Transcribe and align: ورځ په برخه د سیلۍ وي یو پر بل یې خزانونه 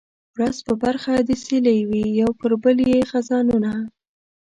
ورځ 0.35 0.57
په 0.67 0.73
برخه 0.83 1.13
د 1.19 1.29
سیلۍ 1.43 1.79
وي 1.89 2.05
یو 2.21 2.31
پر 2.41 2.51
بل 2.63 2.77
یې 2.91 2.99
خزانونه 3.11 3.71